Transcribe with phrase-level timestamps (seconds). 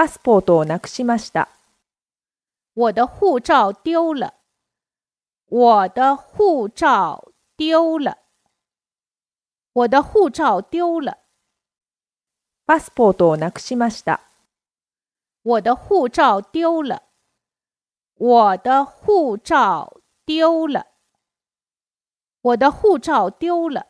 [0.00, 1.50] パスポートをなくしました。
[2.74, 4.32] 我的护照丢了。
[5.50, 8.16] 我的护照丢了。
[9.74, 11.18] 我的护照丢了。
[12.64, 14.22] パスポートをなくしました。
[15.44, 17.02] 我的护照丢了。
[18.16, 20.86] 我的护照丢了。
[22.40, 23.89] 我的护照丢了。